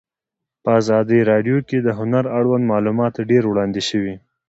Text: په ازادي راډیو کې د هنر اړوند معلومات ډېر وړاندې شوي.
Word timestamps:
په 0.63 0.69
ازادي 0.79 1.19
راډیو 1.31 1.57
کې 1.67 1.77
د 1.81 1.87
هنر 1.99 2.25
اړوند 2.37 2.63
معلومات 2.71 3.13
ډېر 3.31 3.43
وړاندې 3.47 3.81
شوي. 3.89 4.15